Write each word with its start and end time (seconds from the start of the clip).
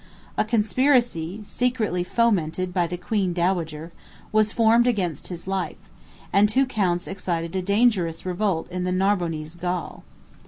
A 0.35 0.43
conspiracy, 0.43 1.41
secretly 1.43 2.03
fomented 2.03 2.73
by 2.73 2.87
the 2.87 2.97
queen 2.97 3.33
dowager, 3.33 3.91
was 4.31 4.51
formed 4.51 4.87
against 4.87 5.27
his 5.27 5.45
life; 5.45 5.77
and 6.33 6.49
two 6.49 6.65
counts 6.65 7.07
excited 7.07 7.55
a 7.55 7.61
dangerous 7.61 8.25
revolt 8.25 8.67
in 8.71 8.83
the 8.83 8.91
Narbonnese 8.91 9.55
Gaul. 9.57 10.03